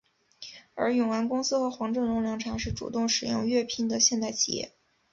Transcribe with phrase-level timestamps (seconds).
[0.73, 4.73] 而永安公司和黄振龙凉茶是主动使用粤拼的现代企业。